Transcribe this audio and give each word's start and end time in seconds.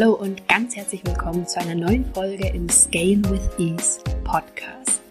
Hallo 0.00 0.14
und 0.14 0.46
ganz 0.46 0.76
herzlich 0.76 1.04
willkommen 1.04 1.44
zu 1.44 1.58
einer 1.58 1.74
neuen 1.74 2.04
Folge 2.14 2.46
im 2.50 2.68
Scale 2.68 3.20
with 3.30 3.50
Ease 3.58 3.98
Podcast. 4.22 5.02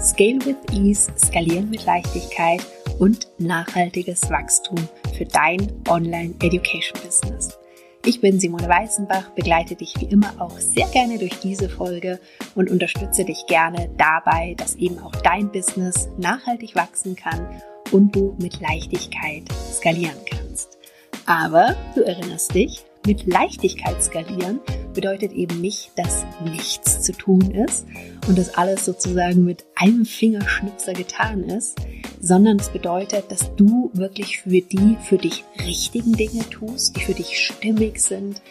Scale 0.00 0.44
with 0.44 0.56
Ease, 0.72 1.12
skalieren 1.16 1.70
mit 1.70 1.86
Leichtigkeit 1.86 2.60
und 2.98 3.28
nachhaltiges 3.38 4.28
Wachstum 4.30 4.78
für 5.16 5.26
dein 5.26 5.72
Online 5.88 6.34
Education 6.42 7.00
Business. 7.04 7.56
Ich 8.04 8.20
bin 8.20 8.40
Simone 8.40 8.68
Weißenbach, 8.68 9.30
begleite 9.36 9.76
dich 9.76 9.94
wie 10.00 10.06
immer 10.06 10.34
auch 10.40 10.58
sehr 10.58 10.88
gerne 10.88 11.18
durch 11.18 11.38
diese 11.38 11.68
Folge 11.68 12.18
und 12.56 12.68
unterstütze 12.68 13.24
dich 13.24 13.46
gerne 13.46 13.90
dabei, 13.96 14.56
dass 14.58 14.74
eben 14.74 14.98
auch 14.98 15.14
dein 15.22 15.52
Business 15.52 16.08
nachhaltig 16.18 16.74
wachsen 16.74 17.14
kann 17.14 17.46
und 17.92 18.16
du 18.16 18.34
mit 18.40 18.60
Leichtigkeit 18.60 19.44
skalieren 19.72 20.18
kannst. 20.28 20.78
Aber 21.26 21.76
du 21.94 22.00
erinnerst 22.00 22.52
dich, 22.56 22.84
mit 23.06 23.26
Leichtigkeit 23.26 24.02
skalieren 24.02 24.60
bedeutet 24.94 25.32
eben 25.32 25.60
nicht, 25.60 25.92
dass 25.96 26.24
nichts 26.44 27.02
zu 27.02 27.12
tun 27.12 27.50
ist 27.50 27.86
und 28.28 28.38
dass 28.38 28.54
alles 28.54 28.84
sozusagen 28.84 29.44
mit 29.44 29.64
einem 29.74 30.04
Fingerschnipser 30.04 30.92
getan 30.92 31.44
ist, 31.44 31.78
sondern 32.20 32.58
es 32.58 32.68
bedeutet, 32.68 33.30
dass 33.30 33.54
du 33.56 33.90
wirklich 33.94 34.40
für 34.40 34.60
die 34.60 34.96
für 35.02 35.18
dich 35.18 35.44
richtigen 35.64 36.12
Dinge 36.12 36.48
tust, 36.50 36.96
die 36.96 37.00
für 37.00 37.14
dich 37.14 37.44
stimmig 37.44 38.00
sind, 38.00 38.42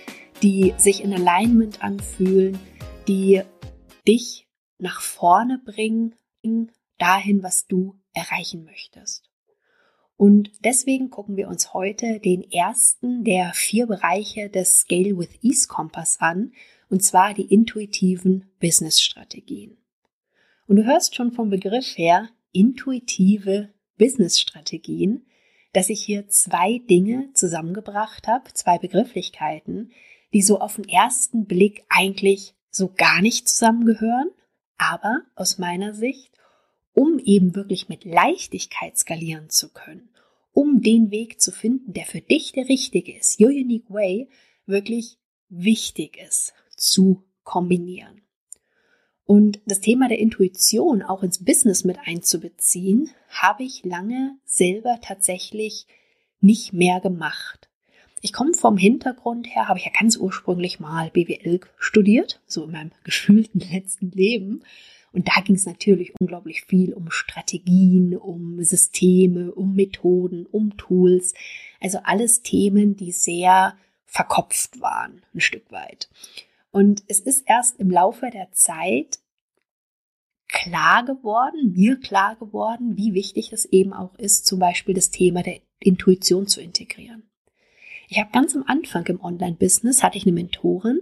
die 0.41 0.73
sich 0.77 1.03
in 1.03 1.13
Alignment 1.13 1.83
anfühlen, 1.83 2.59
die 3.07 3.41
dich 4.07 4.47
nach 4.79 5.01
vorne 5.01 5.61
bringen, 5.63 6.15
dahin, 6.97 7.43
was 7.43 7.65
du 7.67 7.95
erreichen 8.13 8.63
möchtest. 8.63 9.30
Und 10.21 10.51
deswegen 10.63 11.09
gucken 11.09 11.35
wir 11.35 11.47
uns 11.47 11.73
heute 11.73 12.19
den 12.19 12.43
ersten 12.51 13.23
der 13.23 13.53
vier 13.55 13.87
Bereiche 13.87 14.51
des 14.51 14.81
Scale 14.81 15.17
with 15.17 15.31
Ease 15.41 15.67
Kompass 15.67 16.19
an, 16.19 16.53
und 16.91 17.01
zwar 17.01 17.33
die 17.33 17.51
intuitiven 17.51 18.45
Business-Strategien. 18.59 19.77
Und 20.67 20.75
du 20.75 20.85
hörst 20.85 21.15
schon 21.15 21.31
vom 21.31 21.49
Begriff 21.49 21.97
her 21.97 22.29
intuitive 22.51 23.69
Business-Strategien, 23.97 25.25
dass 25.73 25.89
ich 25.89 26.05
hier 26.05 26.27
zwei 26.27 26.77
Dinge 26.87 27.29
zusammengebracht 27.33 28.27
habe, 28.27 28.53
zwei 28.53 28.77
Begrifflichkeiten, 28.77 29.89
die 30.33 30.43
so 30.43 30.59
auf 30.59 30.75
den 30.75 30.87
ersten 30.87 31.45
Blick 31.45 31.83
eigentlich 31.89 32.53
so 32.69 32.93
gar 32.95 33.23
nicht 33.23 33.49
zusammengehören, 33.49 34.29
aber 34.77 35.23
aus 35.33 35.57
meiner 35.57 35.95
Sicht 35.95 36.31
um 36.93 37.19
eben 37.19 37.55
wirklich 37.55 37.89
mit 37.89 38.05
Leichtigkeit 38.05 38.97
skalieren 38.97 39.49
zu 39.49 39.69
können, 39.69 40.09
um 40.53 40.81
den 40.81 41.11
Weg 41.11 41.41
zu 41.41 41.51
finden, 41.51 41.93
der 41.93 42.05
für 42.05 42.21
dich 42.21 42.51
der 42.51 42.69
richtige 42.69 43.17
ist, 43.17 43.39
your 43.39 43.49
unique 43.49 43.89
way, 43.89 44.29
wirklich 44.65 45.17
wichtig 45.49 46.17
ist 46.17 46.53
zu 46.75 47.23
kombinieren. 47.43 48.21
Und 49.25 49.61
das 49.65 49.79
Thema 49.79 50.09
der 50.09 50.19
Intuition 50.19 51.01
auch 51.01 51.23
ins 51.23 51.43
Business 51.43 51.83
mit 51.83 51.97
einzubeziehen, 52.05 53.11
habe 53.29 53.63
ich 53.63 53.85
lange 53.85 54.37
selber 54.43 54.99
tatsächlich 55.01 55.87
nicht 56.41 56.73
mehr 56.73 56.99
gemacht. 56.99 57.69
Ich 58.21 58.33
komme 58.33 58.53
vom 58.53 58.77
Hintergrund 58.77 59.47
her, 59.47 59.67
habe 59.67 59.79
ich 59.79 59.85
ja 59.85 59.91
ganz 59.97 60.17
ursprünglich 60.17 60.79
mal 60.79 61.09
BWL 61.11 61.61
studiert, 61.77 62.41
so 62.45 62.65
in 62.65 62.71
meinem 62.71 62.91
gefühlten 63.03 63.61
letzten 63.61 64.11
Leben 64.11 64.63
und 65.13 65.27
da 65.27 65.41
ging 65.41 65.55
es 65.55 65.65
natürlich 65.65 66.13
unglaublich 66.19 66.63
viel 66.63 66.93
um 66.93 67.11
Strategien, 67.11 68.15
um 68.15 68.63
Systeme, 68.63 69.51
um 69.51 69.75
Methoden, 69.75 70.45
um 70.45 70.77
Tools. 70.77 71.33
Also 71.81 71.99
alles 72.03 72.43
Themen, 72.43 72.95
die 72.95 73.11
sehr 73.11 73.75
verkopft 74.05 74.79
waren, 74.79 75.21
ein 75.33 75.41
Stück 75.41 75.71
weit. 75.71 76.09
Und 76.71 77.03
es 77.07 77.19
ist 77.19 77.43
erst 77.45 77.79
im 77.79 77.91
Laufe 77.91 78.29
der 78.29 78.51
Zeit 78.51 79.19
klar 80.47 81.05
geworden, 81.05 81.73
mir 81.73 81.97
klar 81.99 82.35
geworden, 82.37 82.97
wie 82.97 83.13
wichtig 83.13 83.51
es 83.51 83.65
eben 83.65 83.93
auch 83.93 84.15
ist, 84.15 84.45
zum 84.45 84.59
Beispiel 84.59 84.93
das 84.93 85.09
Thema 85.11 85.43
der 85.43 85.59
Intuition 85.79 86.47
zu 86.47 86.61
integrieren. 86.61 87.23
Ich 88.07 88.19
habe 88.19 88.31
ganz 88.31 88.55
am 88.55 88.63
Anfang 88.67 89.05
im 89.07 89.21
Online-Business 89.21 90.03
hatte 90.03 90.17
ich 90.17 90.25
eine 90.25 90.33
Mentorin, 90.33 91.01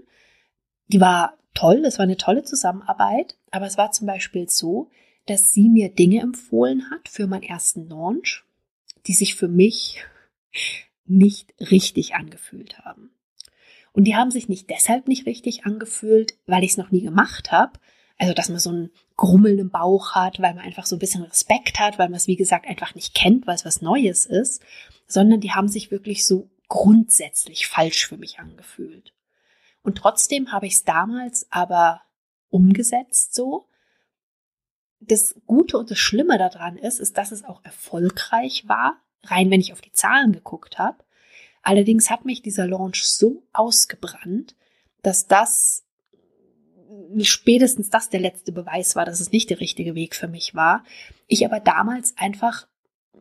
die 0.87 1.01
war 1.01 1.37
toll, 1.59 1.81
das 1.81 1.97
war 1.97 2.03
eine 2.03 2.17
tolle 2.17 2.43
Zusammenarbeit, 2.43 3.37
aber 3.51 3.65
es 3.65 3.77
war 3.77 3.91
zum 3.91 4.07
Beispiel 4.07 4.49
so, 4.49 4.89
dass 5.25 5.51
sie 5.51 5.67
mir 5.67 5.89
Dinge 5.89 6.21
empfohlen 6.21 6.89
hat 6.89 7.09
für 7.09 7.27
meinen 7.27 7.43
ersten 7.43 7.89
Launch, 7.89 8.45
die 9.07 9.13
sich 9.13 9.35
für 9.35 9.49
mich 9.49 10.01
nicht 11.05 11.53
richtig 11.59 12.15
angefühlt 12.15 12.79
haben. 12.79 13.11
Und 13.91 14.05
die 14.05 14.15
haben 14.15 14.31
sich 14.31 14.47
nicht 14.47 14.69
deshalb 14.69 15.07
nicht 15.07 15.25
richtig 15.25 15.65
angefühlt, 15.65 16.35
weil 16.45 16.63
ich 16.63 16.71
es 16.71 16.77
noch 16.77 16.91
nie 16.91 17.01
gemacht 17.01 17.51
habe. 17.51 17.73
Also, 18.17 18.33
dass 18.33 18.49
man 18.49 18.59
so 18.59 18.69
einen 18.69 18.91
Grummel 19.17 19.59
im 19.59 19.69
Bauch 19.69 20.13
hat, 20.13 20.39
weil 20.39 20.53
man 20.53 20.63
einfach 20.63 20.85
so 20.85 20.95
ein 20.95 20.99
bisschen 20.99 21.23
Respekt 21.23 21.79
hat, 21.79 21.99
weil 21.99 22.07
man 22.07 22.17
es, 22.17 22.27
wie 22.27 22.35
gesagt, 22.35 22.67
einfach 22.67 22.95
nicht 22.95 23.15
kennt, 23.15 23.47
weil 23.47 23.55
es 23.55 23.65
was 23.65 23.81
Neues 23.81 24.25
ist, 24.25 24.61
sondern 25.07 25.41
die 25.41 25.51
haben 25.51 25.67
sich 25.67 25.91
wirklich 25.91 26.25
so 26.25 26.49
grundsätzlich 26.67 27.67
falsch 27.67 28.07
für 28.07 28.17
mich 28.17 28.39
angefühlt. 28.39 29.13
Und 29.83 29.97
trotzdem 29.97 30.51
habe 30.51 30.67
ich 30.67 30.73
es 30.73 30.83
damals 30.83 31.47
aber 31.49 32.01
umgesetzt 32.49 33.33
so. 33.33 33.65
Das 34.99 35.35
Gute 35.45 35.77
und 35.77 35.89
das 35.91 35.97
Schlimme 35.97 36.37
daran 36.37 36.77
ist, 36.77 36.99
ist, 36.99 37.17
dass 37.17 37.31
es 37.31 37.45
auch 37.45 37.63
erfolgreich 37.63 38.67
war, 38.67 38.97
rein 39.23 39.49
wenn 39.49 39.61
ich 39.61 39.71
auf 39.71 39.81
die 39.81 39.93
Zahlen 39.93 40.33
geguckt 40.33 40.77
habe. 40.77 40.97
Allerdings 41.61 42.09
hat 42.09 42.25
mich 42.25 42.41
dieser 42.41 42.67
Launch 42.67 43.03
so 43.03 43.43
ausgebrannt, 43.53 44.55
dass 45.01 45.27
das 45.27 45.85
spätestens 47.21 47.89
das 47.89 48.09
der 48.09 48.19
letzte 48.19 48.51
Beweis 48.51 48.95
war, 48.95 49.05
dass 49.05 49.19
es 49.19 49.31
nicht 49.31 49.49
der 49.49 49.59
richtige 49.59 49.95
Weg 49.95 50.15
für 50.15 50.27
mich 50.27 50.55
war. 50.55 50.83
Ich 51.27 51.45
aber 51.45 51.59
damals 51.59 52.17
einfach 52.17 52.67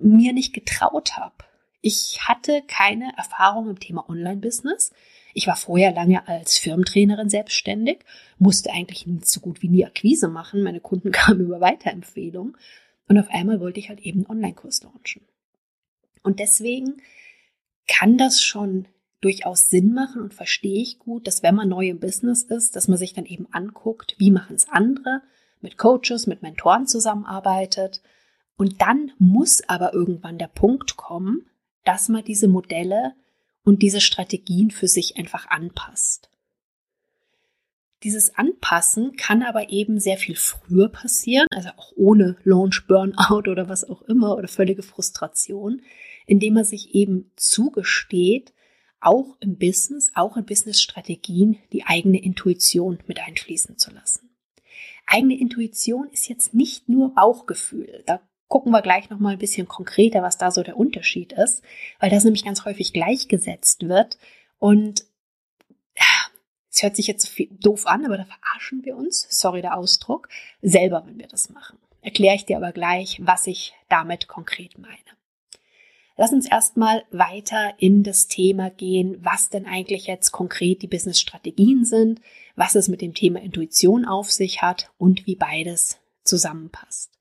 mir 0.00 0.32
nicht 0.32 0.52
getraut 0.52 1.16
habe. 1.16 1.44
Ich 1.80 2.20
hatte 2.26 2.62
keine 2.66 3.12
Erfahrung 3.16 3.70
im 3.70 3.80
Thema 3.80 4.08
Online-Business. 4.08 4.92
Ich 5.34 5.46
war 5.46 5.56
vorher 5.56 5.92
lange 5.92 6.26
als 6.26 6.58
Firmentrainerin 6.58 7.28
selbstständig, 7.28 8.00
musste 8.38 8.70
eigentlich 8.72 9.06
so 9.24 9.40
gut 9.40 9.62
wie 9.62 9.68
nie 9.68 9.84
Akquise 9.84 10.28
machen. 10.28 10.62
Meine 10.62 10.80
Kunden 10.80 11.12
kamen 11.12 11.40
über 11.40 11.60
Weiterempfehlung. 11.60 12.56
Und 13.08 13.18
auf 13.18 13.28
einmal 13.30 13.60
wollte 13.60 13.80
ich 13.80 13.88
halt 13.88 14.00
eben 14.00 14.20
einen 14.20 14.30
Online-Kurs 14.30 14.82
launchen. 14.82 15.22
Und 16.22 16.40
deswegen 16.40 17.00
kann 17.86 18.18
das 18.18 18.42
schon 18.42 18.86
durchaus 19.20 19.68
Sinn 19.68 19.94
machen 19.94 20.22
und 20.22 20.34
verstehe 20.34 20.80
ich 20.80 20.98
gut, 20.98 21.26
dass 21.26 21.42
wenn 21.42 21.54
man 21.54 21.68
neu 21.68 21.88
im 21.88 21.98
Business 21.98 22.42
ist, 22.42 22.76
dass 22.76 22.86
man 22.86 22.98
sich 22.98 23.14
dann 23.14 23.24
eben 23.24 23.46
anguckt, 23.50 24.14
wie 24.18 24.30
machen 24.30 24.54
es 24.56 24.68
andere, 24.68 25.22
mit 25.60 25.76
Coaches, 25.76 26.26
mit 26.26 26.42
Mentoren 26.42 26.86
zusammenarbeitet. 26.86 28.02
Und 28.56 28.80
dann 28.80 29.12
muss 29.18 29.66
aber 29.68 29.94
irgendwann 29.94 30.38
der 30.38 30.48
Punkt 30.48 30.96
kommen, 30.96 31.46
dass 31.84 32.08
man 32.08 32.24
diese 32.24 32.48
Modelle 32.48 33.14
und 33.68 33.82
diese 33.82 34.00
Strategien 34.00 34.70
für 34.70 34.88
sich 34.88 35.18
einfach 35.18 35.46
anpasst. 35.48 36.30
Dieses 38.02 38.34
Anpassen 38.34 39.14
kann 39.16 39.42
aber 39.42 39.68
eben 39.68 40.00
sehr 40.00 40.16
viel 40.16 40.36
früher 40.36 40.88
passieren, 40.88 41.46
also 41.50 41.68
auch 41.76 41.92
ohne 41.94 42.38
Launch 42.44 42.86
Burnout 42.86 43.50
oder 43.50 43.68
was 43.68 43.84
auch 43.84 44.00
immer 44.02 44.36
oder 44.38 44.48
völlige 44.48 44.82
Frustration, 44.82 45.82
indem 46.26 46.54
man 46.54 46.64
sich 46.64 46.94
eben 46.94 47.30
zugesteht, 47.36 48.54
auch 49.00 49.36
im 49.40 49.58
Business, 49.58 50.12
auch 50.14 50.38
in 50.38 50.46
Business-Strategien 50.46 51.58
die 51.70 51.84
eigene 51.84 52.22
Intuition 52.22 52.98
mit 53.06 53.20
einfließen 53.20 53.76
zu 53.76 53.90
lassen. 53.90 54.30
Eigene 55.06 55.38
Intuition 55.38 56.08
ist 56.10 56.26
jetzt 56.28 56.54
nicht 56.54 56.88
nur 56.88 57.14
Bauchgefühl. 57.14 58.02
Da 58.06 58.20
gucken 58.48 58.72
wir 58.72 58.82
gleich 58.82 59.10
noch 59.10 59.18
mal 59.18 59.34
ein 59.34 59.38
bisschen 59.38 59.68
konkreter, 59.68 60.22
was 60.22 60.38
da 60.38 60.50
so 60.50 60.62
der 60.62 60.76
Unterschied 60.76 61.32
ist, 61.32 61.62
weil 62.00 62.10
das 62.10 62.24
nämlich 62.24 62.44
ganz 62.44 62.64
häufig 62.64 62.92
gleichgesetzt 62.92 63.88
wird 63.88 64.18
und 64.58 65.04
es 66.78 66.82
hört 66.82 66.96
sich 66.96 67.08
jetzt 67.08 67.32
doof 67.60 67.86
an, 67.86 68.04
aber 68.04 68.16
da 68.16 68.24
verarschen 68.24 68.84
wir 68.84 68.96
uns, 68.96 69.26
sorry 69.30 69.62
der 69.62 69.76
Ausdruck, 69.76 70.28
selber, 70.62 71.02
wenn 71.06 71.18
wir 71.18 71.26
das 71.26 71.50
machen. 71.50 71.78
Erkläre 72.02 72.36
ich 72.36 72.44
dir 72.44 72.56
aber 72.56 72.70
gleich, 72.70 73.20
was 73.20 73.48
ich 73.48 73.74
damit 73.88 74.28
konkret 74.28 74.78
meine. 74.78 74.96
Lass 76.16 76.32
uns 76.32 76.48
erstmal 76.48 77.04
weiter 77.10 77.74
in 77.78 78.02
das 78.02 78.28
Thema 78.28 78.70
gehen, 78.70 79.18
was 79.20 79.50
denn 79.50 79.66
eigentlich 79.66 80.06
jetzt 80.06 80.30
konkret 80.30 80.82
die 80.82 80.88
Business-Strategien 80.88 81.84
sind, 81.84 82.20
was 82.54 82.74
es 82.74 82.88
mit 82.88 83.00
dem 83.00 83.14
Thema 83.14 83.40
Intuition 83.40 84.04
auf 84.04 84.30
sich 84.30 84.62
hat 84.62 84.90
und 84.98 85.26
wie 85.26 85.36
beides 85.36 85.98
zusammenpasst. 86.24 87.17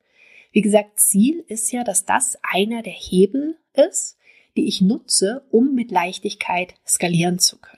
Wie 0.52 0.62
gesagt, 0.62 1.00
Ziel 1.00 1.44
ist 1.48 1.72
ja, 1.72 1.84
dass 1.84 2.06
das 2.06 2.38
einer 2.42 2.82
der 2.82 2.94
Hebel 2.94 3.58
ist, 3.74 4.18
die 4.56 4.68
ich 4.68 4.82
nutze, 4.82 5.44
um 5.52 5.76
mit 5.76 5.92
Leichtigkeit 5.92 6.74
skalieren 6.86 7.40
zu 7.40 7.58
können. 7.58 7.78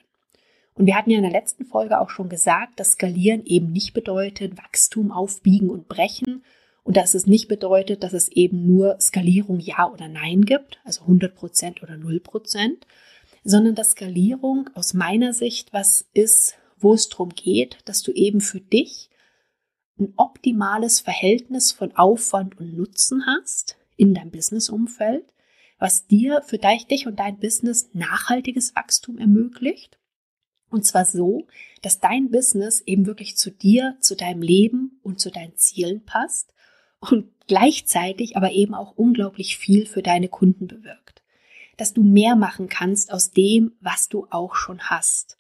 Und 0.76 0.86
wir 0.86 0.96
hatten 0.96 1.12
ja 1.12 1.18
in 1.18 1.24
der 1.24 1.32
letzten 1.32 1.66
Folge 1.66 2.00
auch 2.00 2.10
schon 2.10 2.30
gesagt, 2.30 2.80
dass 2.80 2.94
Skalieren 2.94 3.46
eben 3.46 3.74
nicht 3.74 3.94
bedeutet 3.94 4.58
Wachstum 4.58 5.12
aufbiegen 5.12 5.70
und 5.70 5.90
brechen 5.90 6.46
und 6.84 6.96
dass 6.96 7.16
es 7.16 7.28
nicht 7.28 7.50
bedeutet, 7.50 8.02
dass 8.02 8.14
es 8.14 8.30
eben 8.30 8.66
nur 8.66 8.98
Skalierung 9.02 9.60
Ja 9.60 9.92
oder 9.92 10.08
Nein 10.08 10.46
gibt, 10.46 10.80
also 10.86 11.02
100 11.02 11.36
Prozent 11.36 11.84
oder 11.84 11.98
0 11.98 12.22
Prozent, 12.22 12.88
sondern 13.44 13.76
dass 13.76 13.92
Skalierung 13.92 14.70
aus 14.74 14.94
meiner 14.94 15.34
Sicht 15.34 15.74
was 15.74 16.08
ist, 16.14 16.56
wo 16.78 16.94
es 16.94 17.10
darum 17.10 17.30
geht, 17.30 17.80
dass 17.84 18.02
du 18.02 18.14
eben 18.14 18.40
für 18.40 18.62
dich 18.62 19.09
ein 20.00 20.14
optimales 20.18 21.00
Verhältnis 21.00 21.72
von 21.72 21.96
Aufwand 21.96 22.58
und 22.60 22.76
Nutzen 22.76 23.26
hast 23.26 23.78
in 23.98 24.14
deinem 24.14 24.32
Businessumfeld, 24.32 25.26
was 25.78 26.08
dir 26.08 26.42
für 26.42 26.58
dich 26.58 27.08
und 27.08 27.20
dein 27.20 27.40
Business 27.40 27.90
nachhaltiges 27.94 28.76
Wachstum 28.76 29.18
ermöglicht. 29.18 29.98
Und 30.70 30.86
zwar 30.86 31.06
so, 31.06 31.48
dass 31.82 32.00
dein 32.00 32.30
Business 32.30 32.82
eben 32.82 33.06
wirklich 33.06 33.38
zu 33.38 33.50
dir, 33.50 33.98
zu 34.00 34.16
deinem 34.16 34.42
Leben 34.42 35.00
und 35.04 35.20
zu 35.20 35.32
deinen 35.32 35.56
Zielen 35.56 36.06
passt 36.06 36.54
und 37.00 37.32
gleichzeitig 37.48 38.38
aber 38.38 38.52
eben 38.52 38.76
auch 38.76 38.96
unglaublich 38.96 39.58
viel 39.58 39.86
für 39.86 40.04
deine 40.04 40.30
Kunden 40.30 40.68
bewirkt. 40.68 41.24
Dass 41.78 41.94
du 41.94 42.04
mehr 42.04 42.36
machen 42.36 42.68
kannst 42.68 43.12
aus 43.12 43.32
dem, 43.32 43.72
was 43.80 44.10
du 44.10 44.28
auch 44.30 44.56
schon 44.56 44.80
hast. 44.82 45.39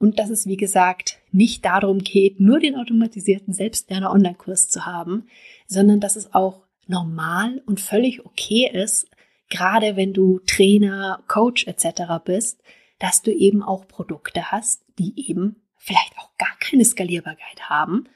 Und 0.00 0.18
dass 0.18 0.30
es, 0.30 0.46
wie 0.46 0.56
gesagt, 0.56 1.18
nicht 1.30 1.66
darum 1.66 1.98
geht, 1.98 2.40
nur 2.40 2.58
den 2.58 2.74
automatisierten 2.74 3.52
Selbstlerner 3.52 4.10
Online-Kurs 4.10 4.70
zu 4.70 4.86
haben, 4.86 5.26
sondern 5.66 6.00
dass 6.00 6.16
es 6.16 6.32
auch 6.32 6.64
normal 6.86 7.62
und 7.66 7.82
völlig 7.82 8.24
okay 8.24 8.66
ist, 8.72 9.06
gerade 9.50 9.96
wenn 9.96 10.14
du 10.14 10.40
Trainer, 10.46 11.22
Coach 11.28 11.66
etc. 11.66 12.14
bist, 12.24 12.62
dass 12.98 13.20
du 13.20 13.30
eben 13.30 13.62
auch 13.62 13.86
Produkte 13.88 14.50
hast, 14.50 14.82
die 14.98 15.12
eben 15.28 15.56
vielleicht 15.76 16.14
auch 16.16 16.30
gar 16.38 16.56
keine 16.60 16.86
Skalierbarkeit 16.86 17.68
haben. 17.68 18.08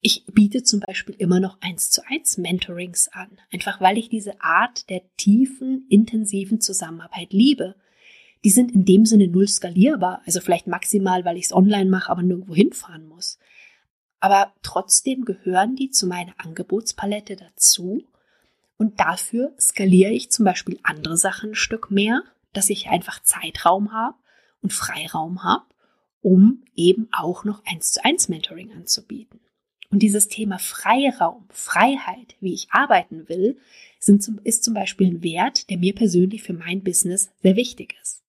Ich 0.00 0.24
biete 0.32 0.62
zum 0.62 0.80
Beispiel 0.80 1.14
immer 1.18 1.40
noch 1.40 1.60
eins 1.60 1.90
zu 1.90 2.00
eins 2.08 2.38
Mentorings 2.38 3.08
an, 3.08 3.38
einfach 3.52 3.82
weil 3.82 3.98
ich 3.98 4.08
diese 4.08 4.40
Art 4.40 4.88
der 4.88 5.02
tiefen, 5.18 5.84
intensiven 5.90 6.62
Zusammenarbeit 6.62 7.34
liebe 7.34 7.74
die 8.44 8.50
sind 8.50 8.72
in 8.72 8.84
dem 8.84 9.06
Sinne 9.06 9.28
null 9.28 9.48
skalierbar. 9.48 10.22
Also 10.26 10.40
vielleicht 10.40 10.66
maximal, 10.66 11.24
weil 11.24 11.36
ich 11.36 11.46
es 11.46 11.52
online 11.52 11.90
mache, 11.90 12.10
aber 12.10 12.22
nirgendwo 12.22 12.54
hinfahren 12.54 13.08
muss. 13.08 13.38
Aber 14.20 14.52
trotzdem 14.62 15.24
gehören 15.24 15.76
die 15.76 15.90
zu 15.90 16.06
meiner 16.06 16.34
Angebotspalette 16.38 17.36
dazu. 17.36 18.04
Und 18.78 19.00
dafür 19.00 19.52
skaliere 19.58 20.12
ich 20.12 20.30
zum 20.30 20.44
Beispiel 20.44 20.78
andere 20.82 21.16
Sachen 21.16 21.50
ein 21.50 21.54
Stück 21.54 21.90
mehr, 21.90 22.22
dass 22.52 22.70
ich 22.70 22.88
einfach 22.88 23.22
Zeitraum 23.22 23.92
habe 23.92 24.16
und 24.62 24.72
Freiraum 24.72 25.44
habe, 25.44 25.64
um 26.22 26.62
eben 26.74 27.08
auch 27.12 27.44
noch 27.44 27.64
eins 27.66 27.92
zu 27.92 28.04
eins 28.04 28.28
Mentoring 28.28 28.72
anzubieten. 28.72 29.40
Und 29.90 30.00
dieses 30.00 30.28
Thema 30.28 30.58
Freiraum, 30.58 31.46
Freiheit, 31.50 32.36
wie 32.40 32.52
ich 32.52 32.68
arbeiten 32.70 33.28
will, 33.28 33.58
sind, 33.98 34.26
ist 34.44 34.64
zum 34.64 34.74
Beispiel 34.74 35.08
ein 35.08 35.22
Wert, 35.22 35.70
der 35.70 35.78
mir 35.78 35.94
persönlich 35.94 36.42
für 36.42 36.52
mein 36.52 36.82
Business 36.82 37.30
sehr 37.42 37.56
wichtig 37.56 37.96
ist. 38.02 38.22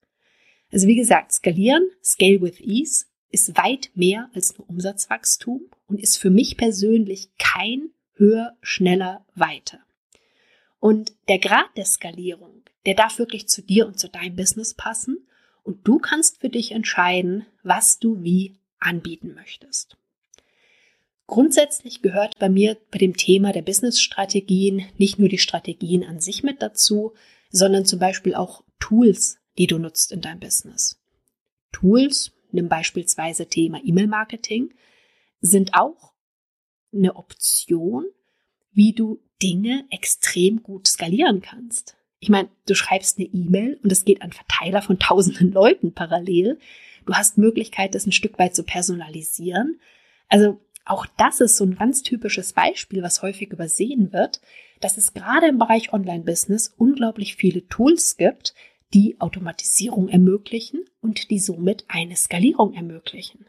Also 0.71 0.87
wie 0.87 0.95
gesagt, 0.95 1.31
skalieren, 1.31 1.89
Scale 2.03 2.41
with 2.41 2.59
Ease, 2.59 3.05
ist 3.29 3.57
weit 3.57 3.91
mehr 3.93 4.29
als 4.33 4.57
nur 4.57 4.69
Umsatzwachstum 4.69 5.69
und 5.87 5.99
ist 5.99 6.17
für 6.17 6.29
mich 6.29 6.57
persönlich 6.57 7.29
kein 7.37 7.89
höher, 8.13 8.57
schneller, 8.61 9.25
weiter. 9.35 9.79
Und 10.79 11.13
der 11.27 11.39
Grad 11.39 11.75
der 11.75 11.85
Skalierung, 11.85 12.63
der 12.85 12.95
darf 12.95 13.19
wirklich 13.19 13.47
zu 13.47 13.61
dir 13.61 13.87
und 13.87 13.99
zu 13.99 14.09
deinem 14.09 14.35
Business 14.35 14.73
passen 14.73 15.27
und 15.63 15.87
du 15.87 15.97
kannst 15.99 16.39
für 16.39 16.49
dich 16.49 16.71
entscheiden, 16.71 17.45
was 17.63 17.99
du 17.99 18.23
wie 18.23 18.55
anbieten 18.79 19.33
möchtest. 19.33 19.97
Grundsätzlich 21.25 22.01
gehört 22.01 22.39
bei 22.39 22.47
mir 22.47 22.77
bei 22.89 22.99
dem 22.99 23.17
Thema 23.17 23.51
der 23.51 23.61
Business-Strategien 23.61 24.85
nicht 24.97 25.19
nur 25.19 25.27
die 25.27 25.37
Strategien 25.37 26.05
an 26.05 26.21
sich 26.21 26.41
mit 26.41 26.61
dazu, 26.61 27.13
sondern 27.49 27.85
zum 27.85 27.99
Beispiel 27.99 28.33
auch 28.33 28.63
Tools, 28.79 29.37
die 29.57 29.67
du 29.67 29.77
nutzt 29.77 30.11
in 30.11 30.21
deinem 30.21 30.39
Business. 30.39 30.99
Tools, 31.71 32.31
nimm 32.51 32.69
beispielsweise 32.69 33.47
Thema 33.47 33.79
E-Mail-Marketing, 33.83 34.73
sind 35.41 35.73
auch 35.73 36.13
eine 36.93 37.15
Option, 37.15 38.05
wie 38.71 38.93
du 38.93 39.19
Dinge 39.41 39.85
extrem 39.89 40.63
gut 40.63 40.87
skalieren 40.87 41.41
kannst. 41.41 41.95
Ich 42.19 42.29
meine, 42.29 42.49
du 42.65 42.73
schreibst 42.73 43.17
eine 43.17 43.27
E-Mail 43.27 43.79
und 43.83 43.91
es 43.91 44.05
geht 44.05 44.21
an 44.21 44.31
Verteiler 44.31 44.81
von 44.81 44.99
tausenden 44.99 45.51
Leuten 45.53 45.93
parallel. 45.93 46.59
Du 47.05 47.13
hast 47.13 47.37
Möglichkeit, 47.37 47.95
das 47.95 48.05
ein 48.05 48.11
Stück 48.11 48.39
weit 48.39 48.55
zu 48.55 48.63
personalisieren. 48.63 49.79
Also 50.27 50.59
auch 50.85 51.05
das 51.17 51.41
ist 51.41 51.57
so 51.57 51.65
ein 51.65 51.75
ganz 51.75 52.01
typisches 52.01 52.53
Beispiel, 52.53 53.03
was 53.03 53.21
häufig 53.21 53.51
übersehen 53.51 54.13
wird, 54.13 54.41
dass 54.79 54.97
es 54.97 55.13
gerade 55.13 55.47
im 55.47 55.57
Bereich 55.57 55.93
Online-Business 55.93 56.73
unglaublich 56.77 57.35
viele 57.35 57.67
Tools 57.67 58.17
gibt, 58.17 58.53
die 58.93 59.19
Automatisierung 59.19 60.09
ermöglichen 60.09 60.85
und 61.01 61.29
die 61.29 61.39
somit 61.39 61.85
eine 61.87 62.15
Skalierung 62.15 62.73
ermöglichen. 62.73 63.45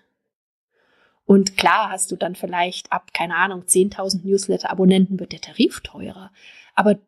Und 1.25 1.57
klar 1.57 1.91
hast 1.91 2.11
du 2.11 2.17
dann 2.17 2.35
vielleicht 2.35 2.91
ab, 2.91 3.13
keine 3.13 3.37
Ahnung, 3.37 3.65
10.000 3.65 4.27
Newsletter-Abonnenten 4.27 5.21
wird 5.21 5.33
der 5.33 5.41
Tarif 5.41 5.81
teurer, 5.81 6.33
aber 6.75 6.99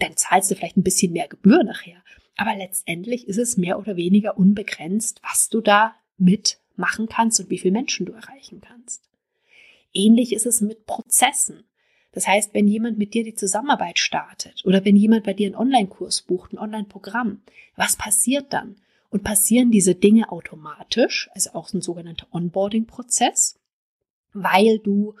dann 0.00 0.16
zahlst 0.16 0.50
du 0.50 0.56
vielleicht 0.56 0.76
ein 0.76 0.82
bisschen 0.82 1.12
mehr 1.12 1.28
Gebühr 1.28 1.62
nachher. 1.62 2.02
Aber 2.36 2.56
letztendlich 2.56 3.28
ist 3.28 3.36
es 3.36 3.56
mehr 3.56 3.78
oder 3.78 3.96
weniger 3.96 4.38
unbegrenzt, 4.38 5.20
was 5.22 5.50
du 5.50 5.60
da 5.60 5.94
mitmachen 6.16 7.06
kannst 7.08 7.38
und 7.38 7.50
wie 7.50 7.58
viele 7.58 7.72
Menschen 7.72 8.06
du 8.06 8.12
erreichen 8.12 8.60
kannst. 8.60 9.08
Ähnlich 9.92 10.32
ist 10.32 10.46
es 10.46 10.60
mit 10.60 10.86
Prozessen. 10.86 11.64
Das 12.12 12.26
heißt, 12.26 12.54
wenn 12.54 12.66
jemand 12.66 12.98
mit 12.98 13.14
dir 13.14 13.24
die 13.24 13.34
Zusammenarbeit 13.34 13.98
startet 13.98 14.64
oder 14.64 14.84
wenn 14.84 14.96
jemand 14.96 15.24
bei 15.24 15.32
dir 15.32 15.46
einen 15.46 15.56
Online-Kurs 15.56 16.22
bucht, 16.22 16.52
ein 16.52 16.58
Online-Programm, 16.58 17.42
was 17.76 17.96
passiert 17.96 18.52
dann? 18.52 18.76
Und 19.10 19.24
passieren 19.24 19.72
diese 19.72 19.96
Dinge 19.96 20.30
automatisch, 20.30 21.30
also 21.34 21.50
auch 21.54 21.72
ein 21.72 21.80
sogenannter 21.80 22.28
Onboarding-Prozess, 22.30 23.58
weil 24.32 24.78
du 24.78 25.14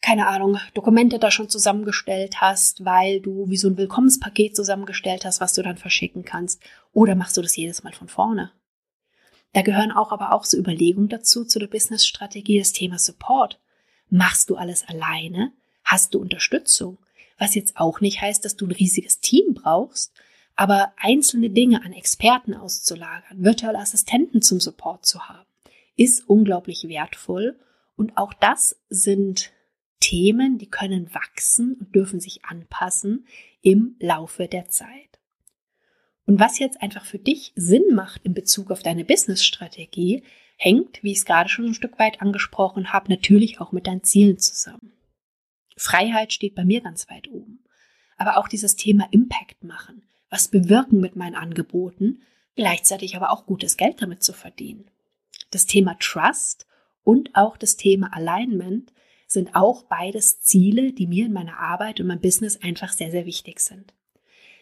keine 0.00 0.28
Ahnung, 0.28 0.58
Dokumente 0.74 1.18
da 1.18 1.30
schon 1.30 1.48
zusammengestellt 1.48 2.40
hast, 2.40 2.84
weil 2.84 3.20
du 3.20 3.48
wie 3.50 3.56
so 3.56 3.68
ein 3.68 3.76
Willkommenspaket 3.76 4.56
zusammengestellt 4.56 5.24
hast, 5.24 5.40
was 5.40 5.52
du 5.52 5.62
dann 5.62 5.76
verschicken 5.76 6.24
kannst, 6.24 6.62
oder 6.92 7.14
machst 7.14 7.36
du 7.36 7.42
das 7.42 7.56
jedes 7.56 7.82
Mal 7.82 7.92
von 7.92 8.08
vorne? 8.08 8.50
Da 9.52 9.62
gehören 9.62 9.92
auch 9.92 10.12
aber 10.12 10.32
auch 10.32 10.44
so 10.44 10.56
Überlegungen 10.56 11.08
dazu, 11.08 11.44
zu 11.44 11.58
der 11.58 11.66
Business-Strategie, 11.66 12.58
das 12.58 12.72
Thema 12.72 12.98
Support. 12.98 13.60
Machst 14.08 14.48
du 14.48 14.56
alles 14.56 14.88
alleine? 14.88 15.52
Hast 15.90 16.14
du 16.14 16.20
Unterstützung. 16.20 16.98
Was 17.38 17.54
jetzt 17.54 17.76
auch 17.76 18.00
nicht 18.00 18.20
heißt, 18.20 18.44
dass 18.44 18.56
du 18.56 18.66
ein 18.66 18.72
riesiges 18.72 19.20
Team 19.20 19.54
brauchst, 19.54 20.12
aber 20.56 20.92
einzelne 20.96 21.50
Dinge 21.50 21.82
an 21.84 21.92
Experten 21.92 22.54
auszulagern, 22.54 23.42
virtuelle 23.42 23.78
Assistenten 23.78 24.42
zum 24.42 24.60
Support 24.60 25.06
zu 25.06 25.28
haben, 25.28 25.48
ist 25.96 26.28
unglaublich 26.28 26.86
wertvoll. 26.88 27.58
Und 27.96 28.16
auch 28.16 28.34
das 28.34 28.76
sind 28.90 29.52
Themen, 30.00 30.58
die 30.58 30.68
können 30.68 31.14
wachsen 31.14 31.74
und 31.80 31.94
dürfen 31.94 32.20
sich 32.20 32.44
anpassen 32.44 33.26
im 33.62 33.96
Laufe 34.00 34.48
der 34.48 34.68
Zeit. 34.68 35.18
Und 36.26 36.38
was 36.38 36.58
jetzt 36.58 36.80
einfach 36.82 37.04
für 37.04 37.18
dich 37.18 37.52
Sinn 37.56 37.94
macht 37.94 38.24
in 38.24 38.34
Bezug 38.34 38.70
auf 38.70 38.82
deine 38.82 39.04
Business-Strategie, 39.04 40.22
hängt, 40.56 41.02
wie 41.02 41.12
ich 41.12 41.18
es 41.18 41.24
gerade 41.24 41.48
schon 41.48 41.66
ein 41.66 41.74
Stück 41.74 41.98
weit 41.98 42.20
angesprochen 42.20 42.92
habe, 42.92 43.10
natürlich 43.10 43.60
auch 43.60 43.72
mit 43.72 43.86
deinen 43.86 44.04
Zielen 44.04 44.38
zusammen. 44.38 44.92
Freiheit 45.80 46.32
steht 46.32 46.54
bei 46.54 46.64
mir 46.64 46.82
ganz 46.82 47.08
weit 47.08 47.28
oben. 47.28 47.64
Aber 48.18 48.36
auch 48.36 48.48
dieses 48.48 48.76
Thema 48.76 49.08
Impact 49.12 49.64
machen, 49.64 50.02
was 50.28 50.48
bewirken 50.48 51.00
mit 51.00 51.16
meinen 51.16 51.34
Angeboten, 51.34 52.20
gleichzeitig 52.54 53.16
aber 53.16 53.30
auch 53.30 53.46
gutes 53.46 53.78
Geld 53.78 54.02
damit 54.02 54.22
zu 54.22 54.34
verdienen. 54.34 54.90
Das 55.50 55.64
Thema 55.64 55.96
Trust 55.98 56.66
und 57.02 57.34
auch 57.34 57.56
das 57.56 57.76
Thema 57.76 58.12
Alignment 58.12 58.92
sind 59.26 59.54
auch 59.54 59.84
beides 59.84 60.42
Ziele, 60.42 60.92
die 60.92 61.06
mir 61.06 61.26
in 61.26 61.32
meiner 61.32 61.58
Arbeit 61.58 61.98
und 61.98 62.08
meinem 62.08 62.20
Business 62.20 62.60
einfach 62.60 62.92
sehr, 62.92 63.10
sehr 63.10 63.24
wichtig 63.24 63.60
sind. 63.60 63.94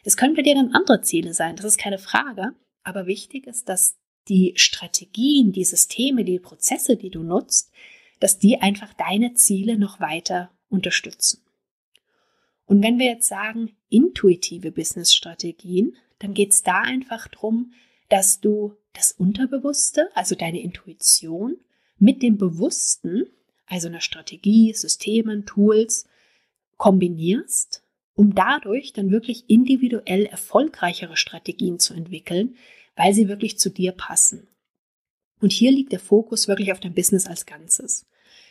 Es 0.05 0.17
können 0.17 0.37
bei 0.37 0.43
dir 0.43 0.55
dann 0.55 0.73
andere 0.73 1.01
Ziele 1.01 1.35
sein, 1.35 1.57
das 1.57 1.65
ist 1.67 1.79
keine 1.79 1.99
Frage, 1.99 2.55
aber 2.85 3.07
wichtig 3.07 3.49
ist, 3.49 3.69
dass 3.69 3.99
die 4.29 4.53
Strategien, 4.55 5.51
die 5.51 5.65
Systeme, 5.65 6.25
die 6.25 6.39
Prozesse, 6.39 6.97
die 6.97 7.11
du 7.11 7.25
nutzt, 7.25 7.73
dass 8.21 8.39
die 8.39 8.61
einfach 8.61 8.95
deine 8.95 9.35
Ziele 9.35 9.79
noch 9.79 9.99
weiter 9.99 10.51
unterstützen. 10.69 11.43
Und 12.67 12.83
wenn 12.83 12.99
wir 12.99 13.07
jetzt 13.07 13.29
sagen, 13.29 13.77
intuitive 13.89 14.71
Business-Strategien, 14.71 15.97
dann 16.19 16.35
geht 16.35 16.53
es 16.53 16.63
da 16.63 16.83
einfach 16.83 17.29
darum, 17.29 17.73
dass 18.09 18.41
du 18.41 18.77
das 18.93 19.13
Unterbewusste, 19.13 20.09
also 20.15 20.35
deine 20.35 20.61
Intuition, 20.61 21.57
mit 21.99 22.23
dem 22.23 22.37
Bewussten, 22.37 23.27
also 23.67 23.89
einer 23.89 24.01
Strategie, 24.01 24.73
Systemen, 24.75 25.47
Tools, 25.47 26.07
kombinierst, 26.77 27.83
um 28.15 28.35
dadurch 28.35 28.93
dann 28.93 29.11
wirklich 29.11 29.49
individuell 29.49 30.27
erfolgreichere 30.27 31.17
Strategien 31.17 31.79
zu 31.79 31.95
entwickeln, 31.95 32.57
weil 32.97 33.15
sie 33.15 33.29
wirklich 33.29 33.59
zu 33.59 33.71
dir 33.71 33.93
passen. 33.93 34.49
Und 35.41 35.53
hier 35.53 35.71
liegt 35.71 35.93
der 35.93 36.01
Fokus 36.01 36.49
wirklich 36.49 36.73
auf 36.73 36.81
dein 36.81 36.95
Business 36.95 37.27
als 37.27 37.47
Ganzes. 37.47 38.07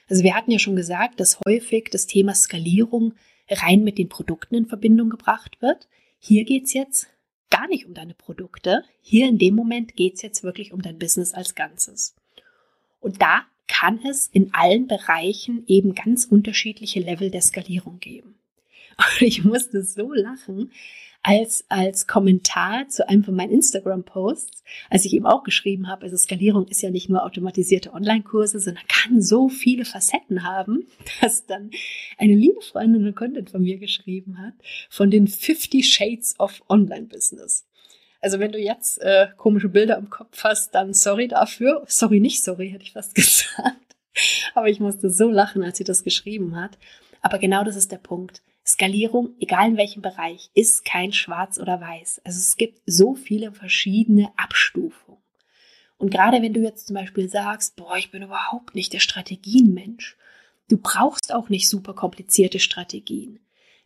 Also 0.09 0.23
wir 0.23 0.35
hatten 0.35 0.51
ja 0.51 0.59
schon 0.59 0.75
gesagt, 0.75 1.19
dass 1.19 1.39
häufig 1.45 1.89
das 1.91 2.07
Thema 2.07 2.33
Skalierung 2.33 3.13
rein 3.49 3.83
mit 3.83 3.97
den 3.97 4.09
Produkten 4.09 4.55
in 4.55 4.65
Verbindung 4.65 5.09
gebracht 5.09 5.61
wird. 5.61 5.87
Hier 6.19 6.45
geht's 6.45 6.73
jetzt 6.73 7.07
gar 7.49 7.67
nicht 7.67 7.85
um 7.85 7.93
deine 7.93 8.13
Produkte. 8.13 8.83
Hier 9.01 9.27
in 9.27 9.37
dem 9.37 9.55
Moment 9.55 9.95
geht's 9.95 10.21
jetzt 10.21 10.43
wirklich 10.43 10.73
um 10.73 10.81
dein 10.81 10.99
Business 10.99 11.33
als 11.33 11.55
Ganzes. 11.55 12.15
Und 12.99 13.21
da 13.21 13.45
kann 13.67 13.99
es 14.05 14.27
in 14.27 14.53
allen 14.53 14.87
Bereichen 14.87 15.63
eben 15.67 15.93
ganz 15.93 16.25
unterschiedliche 16.25 16.99
Level 16.99 17.29
der 17.29 17.41
Skalierung 17.41 17.99
geben. 17.99 18.35
Und 18.97 19.21
ich 19.21 19.43
musste 19.43 19.83
so 19.83 20.13
lachen, 20.13 20.71
als, 21.23 21.65
als 21.67 22.07
Kommentar 22.07 22.87
zu 22.87 23.07
einem 23.09 23.23
von 23.23 23.35
meinen 23.35 23.51
Instagram-Posts, 23.51 24.63
als 24.89 25.03
ich 25.03 25.13
eben 25.13 25.25
auch 25.25 25.43
geschrieben 25.43 25.87
habe, 25.89 26.03
also 26.03 26.15
Skalierung 26.15 26.67
ist 26.67 26.81
ja 26.81 26.89
nicht 26.89 27.09
nur 27.09 27.25
automatisierte 27.25 27.93
Online-Kurse, 27.93 28.59
sondern 28.59 28.83
kann 28.87 29.21
so 29.21 29.49
viele 29.49 29.83
Facetten 29.83 30.43
haben, 30.43 30.87
dass 31.21 31.45
dann 31.45 31.71
eine 32.17 32.35
liebe 32.35 32.61
Freundin 32.61 33.03
einen 33.03 33.15
Content 33.15 33.49
von 33.49 33.61
mir 33.61 33.77
geschrieben 33.77 34.37
hat, 34.39 34.53
von 34.89 35.11
den 35.11 35.27
50 35.27 35.87
Shades 35.91 36.39
of 36.39 36.61
Online-Business. 36.69 37.65
Also 38.21 38.39
wenn 38.39 38.51
du 38.51 38.59
jetzt 38.59 38.99
äh, 39.01 39.27
komische 39.37 39.69
Bilder 39.69 39.97
im 39.97 40.09
Kopf 40.09 40.43
hast, 40.43 40.73
dann 40.73 40.93
sorry 40.93 41.27
dafür. 41.27 41.83
Sorry, 41.87 42.19
nicht 42.19 42.43
sorry, 42.43 42.71
hätte 42.71 42.83
ich 42.83 42.93
fast 42.93 43.15
gesagt. 43.15 43.75
Aber 44.55 44.69
ich 44.69 44.79
musste 44.79 45.09
so 45.09 45.29
lachen, 45.29 45.63
als 45.63 45.77
sie 45.77 45.83
das 45.83 46.03
geschrieben 46.03 46.55
hat. 46.55 46.77
Aber 47.21 47.37
genau 47.37 47.63
das 47.63 47.75
ist 47.75 47.91
der 47.91 47.97
Punkt. 47.97 48.41
Skalierung, 48.67 49.29
egal 49.39 49.69
in 49.69 49.77
welchem 49.77 50.01
Bereich, 50.01 50.49
ist 50.53 50.83
kein 50.83 51.13
Schwarz 51.13 51.57
oder 51.57 51.79
Weiß. 51.79 52.21
Also 52.25 52.37
es 52.39 52.57
gibt 52.57 52.81
so 52.85 53.15
viele 53.15 53.53
verschiedene 53.53 54.29
Abstufungen. 54.35 55.21
Und 55.97 56.11
gerade 56.11 56.41
wenn 56.41 56.53
du 56.53 56.61
jetzt 56.61 56.87
zum 56.87 56.95
Beispiel 56.95 57.29
sagst, 57.29 57.77
boah, 57.77 57.95
ich 57.97 58.11
bin 58.11 58.23
überhaupt 58.23 58.75
nicht 58.75 58.91
der 58.91 58.99
Strategienmensch, 58.99 60.17
du 60.69 60.77
brauchst 60.77 61.33
auch 61.33 61.47
nicht 61.47 61.69
super 61.69 61.93
komplizierte 61.93 62.59
Strategien. 62.59 63.39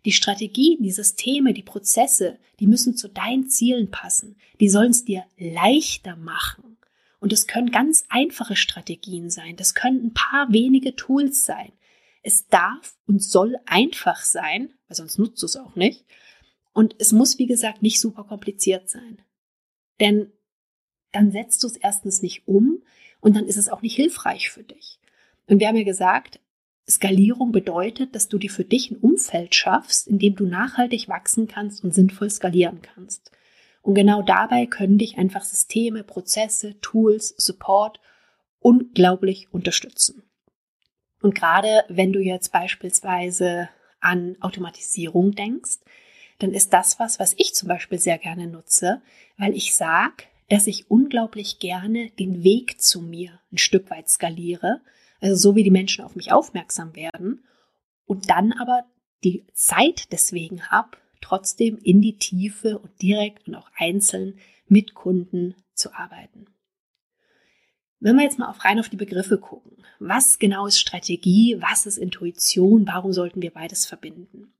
Die 0.03 0.11
Strategien, 0.11 0.81
die 0.81 0.91
Systeme, 0.91 1.53
die 1.53 1.61
Prozesse, 1.61 2.39
die 2.59 2.65
müssen 2.65 2.97
zu 2.97 3.07
deinen 3.07 3.49
Zielen 3.49 3.91
passen. 3.91 4.35
Die 4.59 4.69
sollen 4.69 4.91
es 4.91 5.05
dir 5.05 5.23
leichter 5.37 6.15
machen. 6.15 6.77
Und 7.19 7.31
es 7.31 7.45
können 7.45 7.69
ganz 7.69 8.03
einfache 8.09 8.55
Strategien 8.55 9.29
sein. 9.29 9.55
Das 9.57 9.75
können 9.75 10.07
ein 10.07 10.13
paar 10.13 10.51
wenige 10.51 10.95
Tools 10.95 11.45
sein. 11.45 11.71
Es 12.21 12.47
darf 12.47 12.97
und 13.07 13.23
soll 13.23 13.57
einfach 13.65 14.23
sein, 14.23 14.73
weil 14.87 14.97
sonst 14.97 15.17
nutzt 15.17 15.41
du 15.41 15.45
es 15.45 15.55
auch 15.55 15.75
nicht. 15.75 16.05
Und 16.73 16.95
es 16.99 17.11
muss, 17.11 17.37
wie 17.39 17.47
gesagt, 17.47 17.81
nicht 17.81 17.99
super 17.99 18.23
kompliziert 18.23 18.89
sein. 18.89 19.21
Denn 19.99 20.31
dann 21.11 21.31
setzt 21.31 21.63
du 21.63 21.67
es 21.67 21.77
erstens 21.77 22.21
nicht 22.21 22.47
um 22.47 22.83
und 23.19 23.35
dann 23.35 23.45
ist 23.45 23.57
es 23.57 23.69
auch 23.69 23.81
nicht 23.81 23.95
hilfreich 23.95 24.49
für 24.49 24.63
dich. 24.63 24.99
Und 25.47 25.59
wir 25.59 25.67
haben 25.67 25.77
ja 25.77 25.83
gesagt, 25.83 26.39
Skalierung 26.89 27.51
bedeutet, 27.51 28.15
dass 28.15 28.27
du 28.27 28.37
dir 28.37 28.49
für 28.49 28.65
dich 28.65 28.91
ein 28.91 28.97
Umfeld 28.97 29.55
schaffst, 29.55 30.07
in 30.07 30.19
dem 30.19 30.35
du 30.35 30.45
nachhaltig 30.45 31.07
wachsen 31.07 31.47
kannst 31.47 31.83
und 31.83 31.93
sinnvoll 31.93 32.29
skalieren 32.29 32.81
kannst. 32.81 33.31
Und 33.81 33.95
genau 33.95 34.21
dabei 34.21 34.65
können 34.65 34.97
dich 34.97 35.17
einfach 35.17 35.43
Systeme, 35.43 36.03
Prozesse, 36.03 36.79
Tools, 36.81 37.33
Support 37.37 37.99
unglaublich 38.59 39.51
unterstützen. 39.51 40.23
Und 41.21 41.35
gerade 41.35 41.83
wenn 41.87 42.13
du 42.13 42.19
jetzt 42.19 42.51
beispielsweise 42.51 43.69
an 43.99 44.35
Automatisierung 44.41 45.31
denkst, 45.31 45.79
dann 46.39 46.53
ist 46.53 46.73
das 46.73 46.99
was, 46.99 47.19
was 47.19 47.35
ich 47.37 47.53
zum 47.53 47.67
Beispiel 47.67 47.99
sehr 47.99 48.17
gerne 48.17 48.47
nutze, 48.47 49.01
weil 49.37 49.55
ich 49.55 49.75
sage, 49.75 50.23
dass 50.49 50.67
ich 50.67 50.89
unglaublich 50.89 51.59
gerne 51.59 52.09
den 52.19 52.43
Weg 52.43 52.81
zu 52.81 53.01
mir 53.01 53.39
ein 53.51 53.57
Stück 53.57 53.89
weit 53.89 54.09
skaliere, 54.09 54.81
also 55.21 55.35
so 55.35 55.55
wie 55.55 55.63
die 55.63 55.71
Menschen 55.71 56.03
auf 56.03 56.15
mich 56.15 56.31
aufmerksam 56.31 56.95
werden 56.95 57.43
und 58.05 58.29
dann 58.29 58.51
aber 58.53 58.85
die 59.23 59.45
Zeit 59.53 60.11
deswegen 60.11 60.69
habe, 60.69 60.97
trotzdem 61.21 61.77
in 61.77 62.01
die 62.01 62.17
Tiefe 62.17 62.79
und 62.79 63.01
direkt 63.01 63.47
und 63.47 63.55
auch 63.55 63.69
einzeln 63.77 64.39
mit 64.67 64.95
Kunden 64.95 65.55
zu 65.75 65.93
arbeiten. 65.93 66.47
Wenn 68.03 68.15
wir 68.15 68.23
jetzt 68.23 68.39
mal 68.39 68.49
auf 68.49 68.65
rein 68.65 68.79
auf 68.79 68.89
die 68.89 68.97
Begriffe 68.97 69.37
gucken, 69.37 69.77
was 69.99 70.39
genau 70.39 70.65
ist 70.65 70.79
Strategie, 70.79 71.57
was 71.59 71.85
ist 71.85 71.97
Intuition, 71.97 72.87
warum 72.87 73.13
sollten 73.13 73.43
wir 73.43 73.51
beides 73.51 73.85
verbinden? 73.85 74.55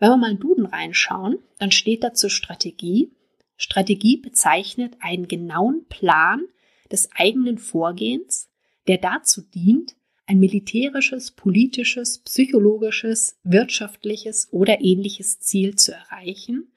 Wenn 0.00 0.10
wir 0.10 0.16
mal 0.16 0.32
in 0.32 0.40
Duden 0.40 0.66
reinschauen, 0.66 1.38
dann 1.60 1.70
steht 1.70 2.02
dazu 2.02 2.28
Strategie. 2.28 3.12
Strategie 3.56 4.16
bezeichnet 4.16 4.96
einen 4.98 5.28
genauen 5.28 5.86
Plan 5.88 6.42
des 6.90 7.08
eigenen 7.14 7.58
Vorgehens, 7.58 8.50
der 8.88 8.98
dazu 8.98 9.42
dient, 9.42 9.94
ein 10.26 10.40
militärisches, 10.40 11.30
politisches, 11.30 12.24
psychologisches, 12.24 13.38
wirtschaftliches 13.44 14.48
oder 14.50 14.80
ähnliches 14.80 15.38
Ziel 15.38 15.76
zu 15.76 15.92
erreichen 15.92 16.72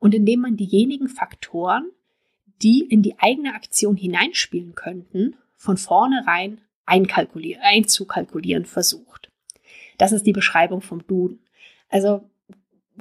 und 0.00 0.12
indem 0.12 0.40
man 0.40 0.56
diejenigen 0.56 1.08
Faktoren, 1.08 1.88
die 2.62 2.80
in 2.80 3.02
die 3.02 3.18
eigene 3.18 3.54
Aktion 3.54 3.96
hineinspielen 3.96 4.74
könnten, 4.74 5.36
von 5.56 5.76
vornherein 5.76 6.60
einzukalkulieren 6.86 8.64
versucht. 8.64 9.30
Das 9.98 10.12
ist 10.12 10.26
die 10.26 10.32
Beschreibung 10.32 10.82
vom 10.82 11.06
Duden. 11.06 11.40
Also 11.88 12.28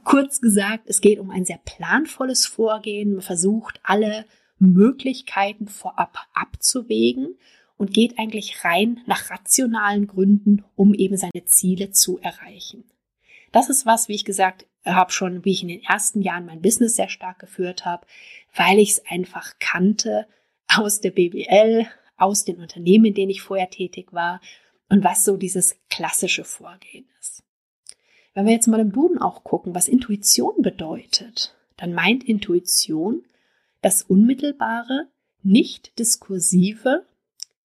kurz 0.03 0.41
gesagt, 0.41 0.83
es 0.87 1.01
geht 1.01 1.19
um 1.19 1.29
ein 1.29 1.45
sehr 1.45 1.59
planvolles 1.63 2.45
Vorgehen. 2.45 3.13
Man 3.13 3.21
versucht 3.21 3.79
alle 3.83 4.25
Möglichkeiten 4.57 5.67
vorab 5.67 6.17
abzuwägen 6.33 7.37
und 7.77 7.93
geht 7.93 8.17
eigentlich 8.17 8.63
rein 8.63 9.01
nach 9.05 9.29
rationalen 9.29 10.07
Gründen, 10.07 10.63
um 10.75 10.93
eben 10.93 11.17
seine 11.17 11.45
Ziele 11.45 11.91
zu 11.91 12.19
erreichen. 12.19 12.85
Das 13.55 13.69
ist 13.69 13.85
was, 13.85 14.09
wie 14.09 14.15
ich 14.15 14.25
gesagt 14.25 14.65
habe, 14.83 15.13
schon, 15.13 15.45
wie 15.45 15.53
ich 15.53 15.61
in 15.61 15.69
den 15.69 15.81
ersten 15.81 16.21
Jahren 16.21 16.45
mein 16.45 16.61
Business 16.61 16.97
sehr 16.97 17.07
stark 17.07 17.39
geführt 17.39 17.85
habe, 17.85 18.05
weil 18.53 18.79
ich 18.79 18.89
es 18.89 19.05
einfach 19.05 19.53
kannte 19.59 20.27
aus 20.67 20.99
der 20.99 21.11
BBL, 21.11 21.87
aus 22.17 22.43
den 22.43 22.59
Unternehmen, 22.59 23.05
in 23.05 23.13
denen 23.13 23.29
ich 23.29 23.41
vorher 23.41 23.69
tätig 23.69 24.11
war 24.11 24.41
und 24.89 25.05
was 25.05 25.23
so 25.23 25.37
dieses 25.37 25.77
klassische 25.89 26.43
Vorgehen 26.43 27.07
ist. 27.21 27.43
Wenn 28.33 28.45
wir 28.45 28.51
jetzt 28.51 28.67
mal 28.67 28.81
im 28.81 28.91
Duden 28.91 29.19
auch 29.19 29.45
gucken, 29.45 29.73
was 29.73 29.87
Intuition 29.87 30.61
bedeutet, 30.61 31.55
dann 31.77 31.93
meint 31.93 32.25
Intuition 32.25 33.23
das 33.81 34.03
unmittelbare, 34.03 35.07
nicht 35.43 35.97
diskursive, 35.97 37.05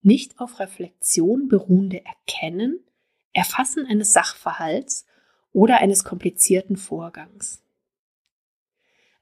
nicht 0.02 0.38
auf 0.38 0.60
Reflexion 0.60 1.48
beruhende 1.48 2.04
Erkennen, 2.04 2.78
Erfassen 3.32 3.86
eines 3.86 4.12
Sachverhalts 4.12 5.04
oder 5.52 5.78
eines 5.78 6.04
komplizierten 6.04 6.76
Vorgangs. 6.76 7.62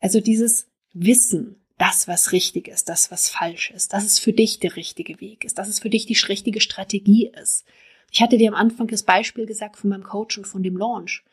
Also 0.01 0.21
dieses 0.21 0.69
Wissen, 0.93 1.57
das, 1.79 2.09
was 2.09 2.33
richtig 2.33 2.69
ist, 2.69 2.89
das, 2.89 3.11
was 3.11 3.29
falsch 3.29 3.71
ist, 3.71 3.93
dass 3.93 4.05
es 4.05 4.19
für 4.19 4.33
dich 4.33 4.59
der 4.59 4.77
richtige 4.77 5.21
Weg 5.21 5.45
ist, 5.45 5.59
dass 5.59 5.69
es 5.69 5.79
für 5.79 5.91
dich 5.91 6.07
die 6.07 6.19
richtige 6.29 6.61
Strategie 6.61 7.29
ist. 7.41 7.65
Ich 8.11 8.21
hatte 8.21 8.37
dir 8.37 8.49
am 8.49 8.55
Anfang 8.55 8.89
das 8.89 9.03
Beispiel 9.03 9.47
gesagt 9.47 9.77
von 9.77 9.91
meinem 9.91 10.03
Coach 10.03 10.39
und 10.39 10.47
von 10.47 10.63
dem 10.63 10.77
Launch. 10.77 11.25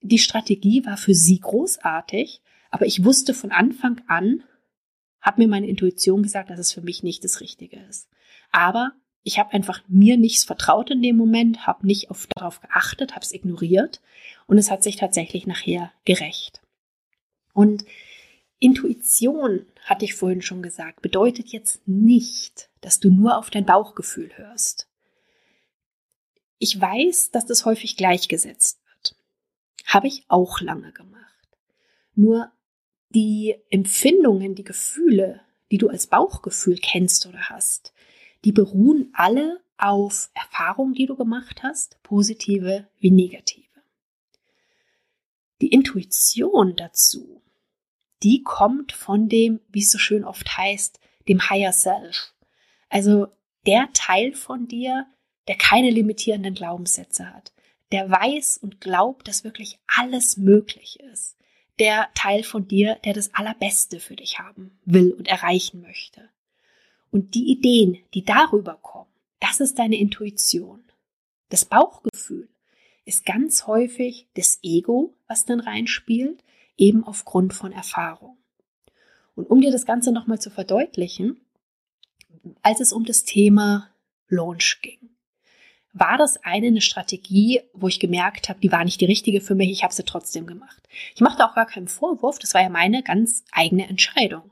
Die 0.00 0.18
Strategie 0.18 0.84
war 0.84 0.96
für 0.96 1.14
sie 1.14 1.40
großartig, 1.40 2.40
aber 2.70 2.86
ich 2.86 3.04
wusste 3.04 3.34
von 3.34 3.50
Anfang 3.50 4.00
an, 4.06 4.44
hat 5.20 5.38
mir 5.38 5.48
meine 5.48 5.66
Intuition 5.66 6.22
gesagt, 6.22 6.50
dass 6.50 6.58
es 6.58 6.72
für 6.72 6.80
mich 6.80 7.02
nicht 7.02 7.24
das 7.24 7.40
Richtige 7.40 7.78
ist. 7.88 8.08
Aber 8.52 8.92
ich 9.22 9.38
habe 9.38 9.52
einfach 9.52 9.82
mir 9.88 10.16
nichts 10.16 10.44
vertraut 10.44 10.90
in 10.90 11.02
dem 11.02 11.16
Moment, 11.16 11.66
habe 11.66 11.86
nicht 11.86 12.10
auf, 12.10 12.26
darauf 12.34 12.60
geachtet, 12.60 13.14
habe 13.14 13.24
es 13.24 13.32
ignoriert 13.32 14.00
und 14.46 14.58
es 14.58 14.70
hat 14.70 14.82
sich 14.82 14.96
tatsächlich 14.96 15.46
nachher 15.46 15.92
gerecht. 16.04 16.62
Und 17.52 17.84
Intuition, 18.58 19.66
hatte 19.84 20.04
ich 20.04 20.14
vorhin 20.14 20.42
schon 20.42 20.62
gesagt, 20.62 21.02
bedeutet 21.02 21.48
jetzt 21.48 21.86
nicht, 21.88 22.68
dass 22.80 23.00
du 23.00 23.10
nur 23.10 23.38
auf 23.38 23.50
dein 23.50 23.64
Bauchgefühl 23.64 24.30
hörst. 24.36 24.88
Ich 26.58 26.78
weiß, 26.78 27.30
dass 27.30 27.46
das 27.46 27.64
häufig 27.64 27.96
gleichgesetzt 27.96 28.80
wird. 28.84 29.16
Habe 29.86 30.06
ich 30.06 30.24
auch 30.28 30.60
lange 30.60 30.92
gemacht. 30.92 31.48
Nur 32.14 32.52
die 33.08 33.56
Empfindungen, 33.70 34.54
die 34.54 34.64
Gefühle, 34.64 35.40
die 35.70 35.78
du 35.78 35.88
als 35.88 36.06
Bauchgefühl 36.06 36.76
kennst 36.76 37.26
oder 37.26 37.48
hast, 37.48 37.94
die 38.44 38.52
beruhen 38.52 39.10
alle 39.12 39.60
auf 39.76 40.30
Erfahrungen, 40.34 40.94
die 40.94 41.06
du 41.06 41.16
gemacht 41.16 41.62
hast, 41.62 42.02
positive 42.02 42.88
wie 42.98 43.10
negative. 43.10 43.66
Die 45.60 45.68
Intuition 45.68 46.76
dazu, 46.76 47.42
die 48.22 48.42
kommt 48.42 48.92
von 48.92 49.28
dem, 49.28 49.60
wie 49.68 49.80
es 49.80 49.90
so 49.90 49.98
schön 49.98 50.24
oft 50.24 50.56
heißt, 50.56 51.00
dem 51.28 51.50
Higher 51.50 51.72
Self. 51.72 52.34
Also 52.88 53.28
der 53.66 53.88
Teil 53.92 54.34
von 54.34 54.68
dir, 54.68 55.06
der 55.48 55.56
keine 55.56 55.90
limitierenden 55.90 56.54
Glaubenssätze 56.54 57.32
hat, 57.32 57.52
der 57.92 58.10
weiß 58.10 58.58
und 58.58 58.80
glaubt, 58.80 59.28
dass 59.28 59.44
wirklich 59.44 59.78
alles 59.86 60.36
möglich 60.36 61.00
ist. 61.12 61.36
Der 61.78 62.08
Teil 62.14 62.42
von 62.42 62.68
dir, 62.68 62.96
der 63.04 63.14
das 63.14 63.34
Allerbeste 63.34 64.00
für 64.00 64.16
dich 64.16 64.38
haben 64.38 64.78
will 64.84 65.12
und 65.12 65.28
erreichen 65.28 65.80
möchte. 65.80 66.28
Und 67.10 67.34
die 67.34 67.50
Ideen, 67.50 67.98
die 68.14 68.24
darüber 68.24 68.78
kommen, 68.80 69.10
das 69.40 69.60
ist 69.60 69.78
deine 69.78 69.98
Intuition. 69.98 70.84
Das 71.48 71.64
Bauchgefühl 71.64 72.48
ist 73.04 73.26
ganz 73.26 73.66
häufig 73.66 74.28
das 74.34 74.60
Ego, 74.62 75.14
was 75.26 75.44
dann 75.44 75.60
reinspielt, 75.60 76.44
eben 76.76 77.04
aufgrund 77.04 77.52
von 77.54 77.72
Erfahrung. 77.72 78.36
Und 79.34 79.50
um 79.50 79.60
dir 79.60 79.72
das 79.72 79.86
Ganze 79.86 80.12
nochmal 80.12 80.40
zu 80.40 80.50
verdeutlichen, 80.50 81.40
als 82.62 82.80
es 82.80 82.92
um 82.92 83.04
das 83.04 83.24
Thema 83.24 83.90
Launch 84.28 84.80
ging. 84.82 85.10
War 85.92 86.16
das 86.16 86.36
eine, 86.44 86.68
eine 86.68 86.80
Strategie, 86.80 87.62
wo 87.72 87.88
ich 87.88 87.98
gemerkt 87.98 88.48
habe, 88.48 88.60
die 88.60 88.70
war 88.70 88.84
nicht 88.84 89.00
die 89.00 89.06
richtige 89.06 89.40
für 89.40 89.56
mich, 89.56 89.70
ich 89.70 89.82
habe 89.82 89.92
sie 89.92 90.04
trotzdem 90.04 90.46
gemacht. 90.46 90.88
Ich 91.14 91.20
machte 91.20 91.44
auch 91.44 91.54
gar 91.54 91.66
keinen 91.66 91.88
Vorwurf, 91.88 92.38
das 92.38 92.54
war 92.54 92.62
ja 92.62 92.68
meine 92.68 93.02
ganz 93.02 93.44
eigene 93.50 93.88
Entscheidung. 93.88 94.50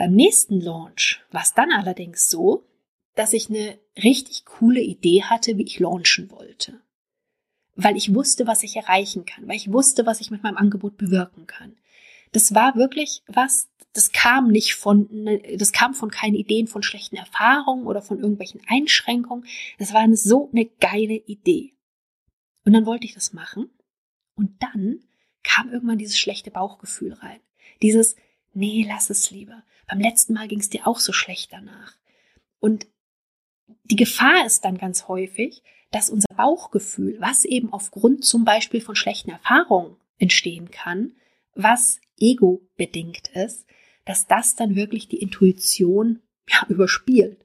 Beim 0.00 0.12
nächsten 0.12 0.62
Launch 0.62 1.20
war 1.30 1.42
es 1.42 1.52
dann 1.52 1.70
allerdings 1.70 2.30
so, 2.30 2.64
dass 3.16 3.34
ich 3.34 3.50
eine 3.50 3.78
richtig 4.02 4.46
coole 4.46 4.80
Idee 4.80 5.24
hatte, 5.24 5.58
wie 5.58 5.64
ich 5.64 5.78
launchen 5.78 6.30
wollte. 6.30 6.80
Weil 7.74 7.98
ich 7.98 8.14
wusste, 8.14 8.46
was 8.46 8.62
ich 8.62 8.76
erreichen 8.76 9.26
kann, 9.26 9.46
weil 9.46 9.56
ich 9.56 9.70
wusste, 9.70 10.06
was 10.06 10.22
ich 10.22 10.30
mit 10.30 10.42
meinem 10.42 10.56
Angebot 10.56 10.96
bewirken 10.96 11.46
kann. 11.46 11.76
Das 12.32 12.54
war 12.54 12.76
wirklich 12.76 13.22
was, 13.26 13.68
das 13.92 14.10
kam 14.10 14.48
nicht 14.48 14.74
von, 14.74 15.38
das 15.58 15.70
kam 15.70 15.92
von 15.92 16.10
keinen 16.10 16.34
Ideen 16.34 16.66
von 16.66 16.82
schlechten 16.82 17.16
Erfahrungen 17.16 17.86
oder 17.86 18.00
von 18.00 18.20
irgendwelchen 18.20 18.62
Einschränkungen. 18.68 19.44
Das 19.78 19.92
war 19.92 20.08
so 20.16 20.48
eine 20.50 20.64
geile 20.64 21.16
Idee. 21.16 21.74
Und 22.64 22.72
dann 22.72 22.86
wollte 22.86 23.04
ich 23.04 23.12
das 23.12 23.34
machen. 23.34 23.68
Und 24.34 24.62
dann 24.62 25.00
kam 25.42 25.70
irgendwann 25.70 25.98
dieses 25.98 26.18
schlechte 26.18 26.50
Bauchgefühl 26.50 27.12
rein. 27.12 27.40
Dieses, 27.82 28.16
nee, 28.52 28.84
lass 28.86 29.10
es 29.10 29.30
lieber. 29.30 29.62
Beim 29.88 30.00
letzten 30.00 30.34
Mal 30.34 30.48
ging 30.48 30.60
es 30.60 30.70
dir 30.70 30.86
auch 30.86 30.98
so 30.98 31.12
schlecht 31.12 31.52
danach. 31.52 31.94
Und 32.58 32.86
die 33.84 33.96
Gefahr 33.96 34.46
ist 34.46 34.64
dann 34.64 34.78
ganz 34.78 35.08
häufig, 35.08 35.62
dass 35.90 36.10
unser 36.10 36.32
Bauchgefühl, 36.36 37.16
was 37.20 37.44
eben 37.44 37.72
aufgrund 37.72 38.24
zum 38.24 38.44
Beispiel 38.44 38.80
von 38.80 38.94
schlechten 38.94 39.30
Erfahrungen 39.30 39.96
entstehen 40.18 40.70
kann, 40.70 41.12
was 41.54 42.00
ego 42.18 42.60
bedingt 42.76 43.28
ist, 43.34 43.66
dass 44.04 44.26
das 44.26 44.54
dann 44.54 44.76
wirklich 44.76 45.08
die 45.08 45.18
Intuition 45.18 46.20
ja, 46.48 46.66
überspielt. 46.68 47.44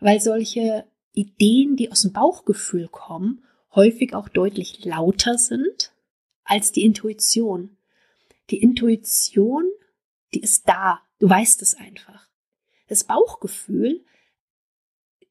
Weil 0.00 0.20
solche 0.20 0.84
Ideen, 1.12 1.76
die 1.76 1.90
aus 1.90 2.02
dem 2.02 2.12
Bauchgefühl 2.12 2.88
kommen, 2.88 3.44
häufig 3.74 4.14
auch 4.14 4.28
deutlich 4.28 4.84
lauter 4.84 5.38
sind 5.38 5.92
als 6.44 6.72
die 6.72 6.84
Intuition. 6.84 7.76
Die 8.50 8.58
Intuition, 8.58 9.64
die 10.34 10.40
ist 10.40 10.68
da. 10.68 11.00
Du 11.18 11.28
weißt 11.28 11.62
es 11.62 11.74
einfach. 11.74 12.28
Das 12.88 13.04
Bauchgefühl 13.04 14.04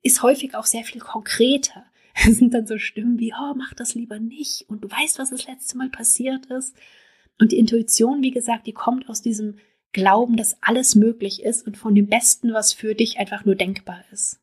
ist 0.02 0.22
häufig 0.22 0.56
auch 0.56 0.66
sehr 0.66 0.84
viel 0.84 1.02
konkreter. 1.02 1.86
Es 2.28 2.38
sind 2.38 2.54
dann 2.54 2.66
so 2.66 2.78
Stimmen 2.78 3.20
wie, 3.20 3.34
oh, 3.34 3.54
mach 3.58 3.74
das 3.74 3.94
lieber 3.94 4.20
nicht. 4.20 4.70
Und 4.70 4.86
du 4.86 4.90
weißt, 4.90 5.20
was 5.20 5.32
das 5.32 5.48
letzte 5.48 5.78
Mal 5.78 5.90
passiert 5.90 6.46
ist. 6.46 6.74
Und 7.38 7.52
die 7.52 7.58
Intuition, 7.58 8.22
wie 8.22 8.32
gesagt, 8.32 8.68
die 8.68 8.74
kommt 8.74 9.10
aus 9.10 9.22
diesem 9.22 9.58
Glauben, 9.92 10.38
dass 10.38 10.62
alles 10.62 10.96
möglich 10.96 11.44
ist 11.44 11.68
und 11.68 11.78
von 11.78 11.94
dem 11.94 12.08
Besten, 12.08 12.54
was 12.54 12.72
für 12.72 12.96
dich 12.96 13.18
einfach 13.18 13.44
nur 13.44 13.56
denkbar 13.56 14.04
ist. 14.14 14.40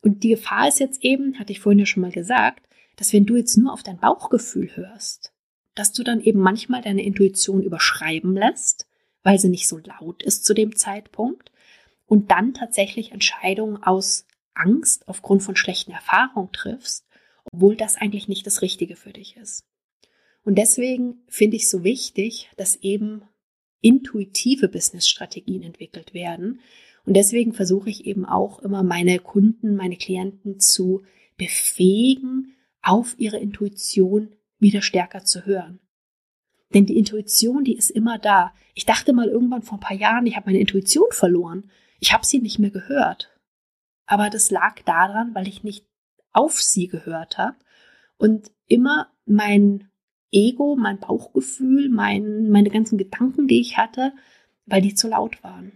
Und 0.00 0.22
die 0.22 0.30
Gefahr 0.30 0.68
ist 0.68 0.80
jetzt 0.80 1.04
eben, 1.04 1.38
hatte 1.38 1.52
ich 1.52 1.60
vorhin 1.60 1.80
ja 1.80 1.86
schon 1.86 2.02
mal 2.02 2.12
gesagt, 2.12 2.66
dass 2.96 3.12
wenn 3.12 3.26
du 3.26 3.36
jetzt 3.36 3.56
nur 3.56 3.72
auf 3.72 3.82
dein 3.82 3.98
Bauchgefühl 3.98 4.74
hörst, 4.74 5.32
dass 5.74 5.92
du 5.92 6.02
dann 6.02 6.20
eben 6.20 6.40
manchmal 6.40 6.80
deine 6.80 7.04
Intuition 7.04 7.62
überschreiben 7.62 8.34
lässt, 8.34 8.86
weil 9.26 9.40
sie 9.40 9.48
nicht 9.48 9.66
so 9.66 9.78
laut 9.78 10.22
ist 10.22 10.44
zu 10.44 10.54
dem 10.54 10.76
Zeitpunkt 10.76 11.50
und 12.06 12.30
dann 12.30 12.54
tatsächlich 12.54 13.10
Entscheidungen 13.10 13.82
aus 13.82 14.24
Angst 14.54 15.08
aufgrund 15.08 15.42
von 15.42 15.56
schlechten 15.56 15.90
Erfahrungen 15.90 16.52
triffst, 16.52 17.04
obwohl 17.50 17.74
das 17.74 17.96
eigentlich 17.96 18.28
nicht 18.28 18.46
das 18.46 18.62
Richtige 18.62 18.94
für 18.94 19.12
dich 19.12 19.36
ist. 19.36 19.66
Und 20.44 20.54
deswegen 20.54 21.24
finde 21.26 21.56
ich 21.56 21.68
so 21.68 21.82
wichtig, 21.82 22.48
dass 22.56 22.76
eben 22.76 23.22
intuitive 23.80 24.68
Business-Strategien 24.68 25.64
entwickelt 25.64 26.14
werden. 26.14 26.60
Und 27.04 27.14
deswegen 27.14 27.52
versuche 27.52 27.90
ich 27.90 28.06
eben 28.06 28.26
auch 28.26 28.60
immer 28.60 28.84
meine 28.84 29.18
Kunden, 29.18 29.74
meine 29.74 29.96
Klienten 29.96 30.60
zu 30.60 31.02
befähigen, 31.36 32.54
auf 32.80 33.16
ihre 33.18 33.38
Intuition 33.38 34.36
wieder 34.60 34.82
stärker 34.82 35.24
zu 35.24 35.46
hören. 35.46 35.80
Denn 36.74 36.86
die 36.86 36.98
Intuition, 36.98 37.64
die 37.64 37.76
ist 37.76 37.90
immer 37.90 38.18
da. 38.18 38.52
Ich 38.74 38.86
dachte 38.86 39.12
mal 39.12 39.28
irgendwann 39.28 39.62
vor 39.62 39.78
ein 39.78 39.80
paar 39.80 39.96
Jahren, 39.96 40.26
ich 40.26 40.36
habe 40.36 40.46
meine 40.46 40.60
Intuition 40.60 41.06
verloren. 41.10 41.70
Ich 42.00 42.12
habe 42.12 42.26
sie 42.26 42.40
nicht 42.40 42.58
mehr 42.58 42.70
gehört. 42.70 43.30
Aber 44.06 44.30
das 44.30 44.50
lag 44.50 44.80
daran, 44.82 45.34
weil 45.34 45.48
ich 45.48 45.64
nicht 45.64 45.86
auf 46.32 46.60
sie 46.60 46.86
gehört 46.86 47.38
habe 47.38 47.56
und 48.18 48.50
immer 48.66 49.10
mein 49.24 49.88
Ego, 50.30 50.76
mein 50.76 50.98
Bauchgefühl, 50.98 51.88
mein, 51.88 52.50
meine 52.50 52.70
ganzen 52.70 52.98
Gedanken, 52.98 53.48
die 53.48 53.60
ich 53.60 53.78
hatte, 53.78 54.12
weil 54.66 54.82
die 54.82 54.94
zu 54.94 55.08
laut 55.08 55.42
waren. 55.42 55.72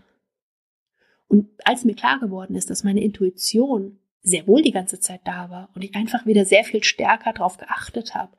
Und 1.28 1.48
als 1.64 1.84
mir 1.84 1.94
klar 1.94 2.18
geworden 2.18 2.56
ist, 2.56 2.70
dass 2.70 2.84
meine 2.84 3.02
Intuition 3.02 3.98
sehr 4.22 4.46
wohl 4.46 4.62
die 4.62 4.72
ganze 4.72 5.00
Zeit 5.00 5.20
da 5.24 5.48
war 5.48 5.70
und 5.74 5.82
ich 5.82 5.94
einfach 5.94 6.26
wieder 6.26 6.44
sehr 6.44 6.64
viel 6.64 6.84
stärker 6.84 7.32
darauf 7.32 7.56
geachtet 7.56 8.14
habe. 8.14 8.36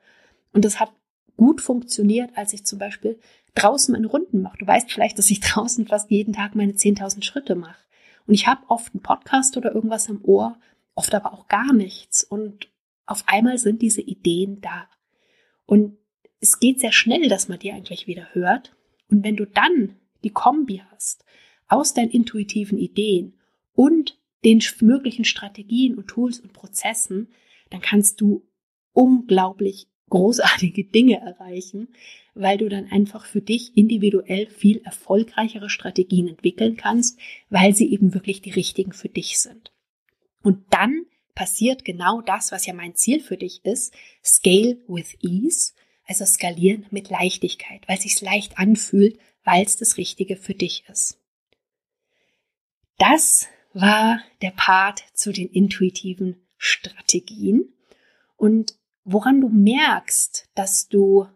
Und 0.52 0.64
das 0.64 0.78
hat 0.78 0.92
gut 1.36 1.60
funktioniert, 1.60 2.30
als 2.36 2.52
ich 2.52 2.64
zum 2.64 2.78
Beispiel 2.78 3.18
draußen 3.54 3.92
meine 3.92 4.06
Runden 4.06 4.42
mache. 4.42 4.58
Du 4.58 4.66
weißt 4.66 4.90
vielleicht, 4.90 5.18
dass 5.18 5.30
ich 5.30 5.40
draußen 5.40 5.86
fast 5.86 6.10
jeden 6.10 6.34
Tag 6.34 6.54
meine 6.54 6.72
10.000 6.72 7.22
Schritte 7.22 7.54
mache. 7.54 7.80
Und 8.26 8.34
ich 8.34 8.46
habe 8.46 8.62
oft 8.68 8.94
einen 8.94 9.02
Podcast 9.02 9.56
oder 9.56 9.74
irgendwas 9.74 10.08
im 10.08 10.24
Ohr, 10.24 10.58
oft 10.94 11.14
aber 11.14 11.32
auch 11.32 11.48
gar 11.48 11.72
nichts. 11.72 12.22
Und 12.22 12.68
auf 13.06 13.24
einmal 13.26 13.58
sind 13.58 13.82
diese 13.82 14.00
Ideen 14.00 14.60
da. 14.60 14.88
Und 15.66 15.96
es 16.40 16.60
geht 16.60 16.80
sehr 16.80 16.92
schnell, 16.92 17.28
dass 17.28 17.48
man 17.48 17.58
die 17.58 17.72
eigentlich 17.72 18.06
wieder 18.06 18.28
hört. 18.32 18.74
Und 19.10 19.24
wenn 19.24 19.36
du 19.36 19.46
dann 19.46 19.96
die 20.24 20.30
Kombi 20.30 20.82
hast 20.90 21.24
aus 21.68 21.94
deinen 21.94 22.10
intuitiven 22.10 22.78
Ideen 22.78 23.38
und 23.74 24.18
den 24.44 24.62
möglichen 24.80 25.24
Strategien 25.24 25.96
und 25.96 26.08
Tools 26.08 26.40
und 26.40 26.52
Prozessen, 26.52 27.28
dann 27.70 27.80
kannst 27.80 28.20
du 28.20 28.46
unglaublich 28.92 29.88
großartige 30.12 30.84
Dinge 30.84 31.20
erreichen, 31.22 31.88
weil 32.34 32.58
du 32.58 32.68
dann 32.68 32.92
einfach 32.92 33.24
für 33.24 33.40
dich 33.40 33.74
individuell 33.78 34.46
viel 34.46 34.82
erfolgreichere 34.84 35.70
Strategien 35.70 36.28
entwickeln 36.28 36.76
kannst, 36.76 37.18
weil 37.48 37.74
sie 37.74 37.90
eben 37.90 38.12
wirklich 38.12 38.42
die 38.42 38.50
richtigen 38.50 38.92
für 38.92 39.08
dich 39.08 39.38
sind. 39.38 39.72
Und 40.42 40.66
dann 40.68 41.06
passiert 41.34 41.86
genau 41.86 42.20
das, 42.20 42.52
was 42.52 42.66
ja 42.66 42.74
mein 42.74 42.94
Ziel 42.94 43.20
für 43.20 43.38
dich 43.38 43.64
ist, 43.64 43.94
Scale 44.22 44.76
with 44.86 45.16
Ease, 45.22 45.72
also 46.06 46.26
skalieren 46.26 46.84
mit 46.90 47.08
Leichtigkeit, 47.08 47.80
weil 47.88 47.96
es 47.96 48.02
sich 48.02 48.20
leicht 48.20 48.58
anfühlt, 48.58 49.18
weil 49.44 49.64
es 49.64 49.76
das 49.76 49.96
Richtige 49.96 50.36
für 50.36 50.54
dich 50.54 50.84
ist. 50.90 51.18
Das 52.98 53.46
war 53.72 54.20
der 54.42 54.50
Part 54.50 55.04
zu 55.14 55.32
den 55.32 55.48
intuitiven 55.48 56.36
Strategien. 56.58 57.72
Und 58.36 58.74
woran 59.04 59.40
du 59.40 59.48
merkst, 59.48 60.48
dass 60.54 60.88
du 60.88 61.26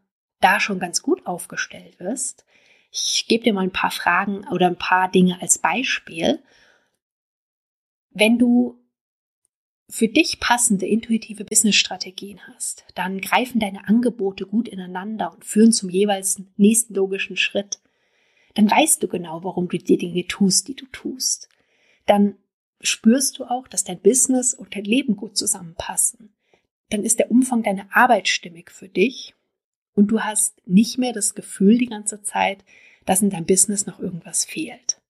da 0.40 0.61
schon 0.61 0.79
ganz 0.79 1.02
gut 1.02 1.26
aufgestellt 1.26 1.98
bist, 1.98 2.44
ich 2.92 3.26
gebe 3.29 3.44
dir 3.44 3.52
mal 3.52 3.64
ein 3.64 3.72
paar 3.72 3.90
Fragen 3.90 4.46
oder 4.48 4.66
ein 4.66 4.79
paar 4.79 5.11
Dinge 5.11 5.40
als 5.42 5.59
Beispiel. 5.59 6.42
Wenn 8.11 8.38
du 8.38 8.79
für 9.88 10.09
dich 10.09 10.40
passende 10.40 10.87
intuitive 10.87 11.44
Business-Strategien 11.44 12.40
hast, 12.48 12.85
dann 12.94 13.20
greifen 13.20 13.61
deine 13.61 13.87
Angebote 13.87 14.46
gut 14.46 14.68
ineinander 14.68 15.33
und 15.33 15.44
führen 15.44 15.72
zum 15.72 15.90
jeweils 15.90 16.42
nächsten 16.57 16.94
logischen 16.94 17.37
Schritt. 17.37 17.81
Dann 18.55 18.70
weißt 18.70 19.02
du 19.02 19.09
genau, 19.09 19.44
warum 19.44 19.68
du 19.68 19.79
die 19.79 19.98
Dinge 19.98 20.26
tust, 20.26 20.66
die 20.68 20.74
du 20.74 20.87
tust. 20.87 21.48
Dann 22.07 22.37
spürst 22.81 23.38
du 23.38 23.44
auch, 23.44 23.68
dass 23.68 23.85
dein 23.85 24.00
Business 24.00 24.55
und 24.55 24.74
dein 24.74 24.85
Leben 24.85 25.16
gut 25.16 25.37
zusammenpassen. 25.37 26.36
Dann 26.90 27.03
ist 27.03 27.18
der 27.18 27.31
Umfang 27.31 27.62
deiner 27.62 27.88
Arbeit 27.90 28.29
stimmig 28.29 28.70
für 28.70 28.88
dich 28.88 29.35
und 29.94 30.09
du 30.09 30.20
hast 30.20 30.61
nicht 30.66 30.99
mehr 30.99 31.12
das 31.12 31.35
Gefühl 31.35 31.79
die 31.79 31.87
ganze 31.87 32.22
Zeit, 32.22 32.64
dass 33.05 33.22
in 33.22 33.31
deinem 33.31 33.46
Business 33.46 33.87
noch 33.87 34.01
irgendwas 34.01 34.44
fehlt. 34.44 35.01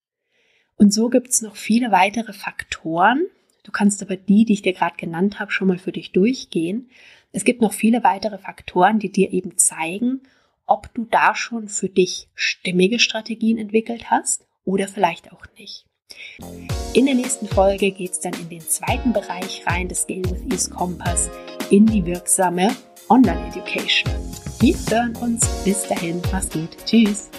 Und 0.77 0.93
so 0.93 1.09
gibt 1.09 1.29
es 1.29 1.43
noch 1.43 1.57
viele 1.57 1.91
weitere 1.91 2.33
Faktoren, 2.33 3.27
Du 3.67 3.73
kannst 3.73 4.01
aber 4.01 4.17
die, 4.17 4.45
die 4.45 4.53
ich 4.53 4.63
dir 4.63 4.73
gerade 4.73 4.97
genannt 4.97 5.41
habe, 5.41 5.51
schon 5.51 5.67
mal 5.67 5.79
für 5.79 5.91
dich 5.91 6.13
durchgehen. 6.13 6.89
Es 7.33 7.43
gibt 7.43 7.63
noch 7.63 7.73
viele 7.73 8.05
weitere 8.05 8.39
Faktoren, 8.39 9.01
die 9.01 9.11
dir 9.11 9.33
eben 9.33 9.59
zeigen, 9.59 10.21
ob 10.67 10.95
du 10.95 11.05
da 11.11 11.35
schon 11.35 11.69
für 11.69 11.89
dich 11.89 12.29
stimmige 12.37 13.01
Strategien 13.01 13.59
entwickelt 13.59 14.09
hast 14.09 14.47
oder 14.65 14.87
vielleicht 14.87 15.33
auch 15.33 15.47
nicht. 15.59 15.85
In 16.95 17.07
der 17.07 17.17
nächsten 17.17 17.49
Folge 17.49 17.91
geht 17.91 18.13
es 18.13 18.21
dann 18.21 18.35
in 18.35 18.49
den 18.49 18.61
zweiten 18.61 19.13
Bereich 19.13 19.67
rein 19.67 19.89
des 19.89 20.03
Scale 20.03 20.31
with 20.31 20.53
Ease 20.53 20.71
Kompass 20.71 21.29
in 21.71 21.87
die 21.87 22.05
wirksame 22.05 22.75
Online 23.09 23.49
Education. 23.49 24.13
Wir 24.61 24.75
hören 24.91 25.17
uns. 25.17 25.47
Bis 25.65 25.87
dahin. 25.89 26.21
Mach's 26.33 26.51
gut. 26.51 26.71
Tschüss. 26.85 27.31